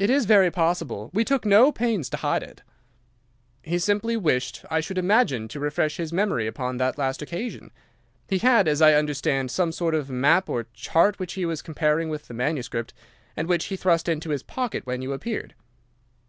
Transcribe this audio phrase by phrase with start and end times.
[0.00, 1.10] "'It is very possible.
[1.12, 2.62] We took no pains to hide it.'
[3.62, 7.70] "'He simply wished, I should imagine, to refresh his memory upon that last occasion.
[8.28, 12.08] He had, as I understand, some sort of map or chart which he was comparing
[12.08, 12.92] with the manuscript,
[13.36, 15.54] and which he thrust into his pocket when you appeared.